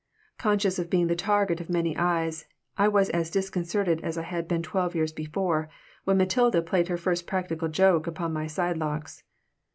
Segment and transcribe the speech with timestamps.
[0.39, 4.47] Conscious of being the target of many eyes, I was as disconcerted as I had
[4.47, 5.69] been twelve years before,
[6.05, 9.21] when Matilda played her first practical joke upon my sidelocks.